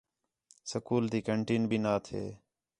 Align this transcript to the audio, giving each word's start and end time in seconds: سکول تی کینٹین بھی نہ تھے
سکول 0.71 1.03
تی 1.11 1.19
کینٹین 1.25 1.61
بھی 1.69 1.77
نہ 1.83 1.93
تھے 2.05 2.23